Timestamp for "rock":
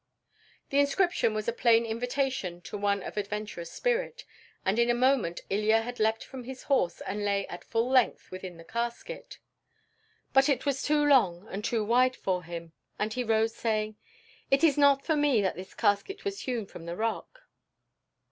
16.95-17.41